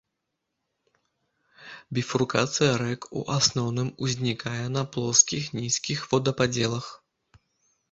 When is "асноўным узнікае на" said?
3.37-4.83